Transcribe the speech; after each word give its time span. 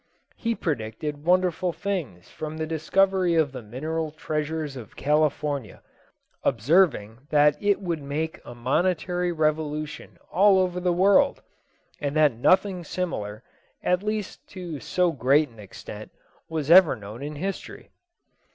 He 0.35 0.55
predicted 0.55 1.25
wonderful 1.25 1.71
things 1.71 2.27
from 2.27 2.57
the 2.57 2.65
discovery 2.65 3.35
of 3.35 3.51
the 3.51 3.61
mineral 3.61 4.09
treasures 4.09 4.75
of 4.75 4.95
California, 4.95 5.83
observing 6.43 7.19
that 7.29 7.55
it 7.61 7.79
would 7.81 8.01
make 8.01 8.41
a 8.43 8.55
monetary 8.55 9.31
revolution 9.31 10.17
all 10.31 10.57
over 10.57 10.79
the 10.79 10.91
world, 10.91 11.43
and 11.99 12.15
that 12.15 12.31
nothing 12.33 12.83
similar, 12.83 13.43
at 13.83 14.01
least 14.01 14.47
to 14.49 14.79
so 14.79 15.11
great 15.11 15.49
an 15.49 15.59
extent, 15.59 16.09
was 16.49 16.71
ever 16.71 16.95
known 16.95 17.21
in 17.21 17.35
history. 17.35 17.91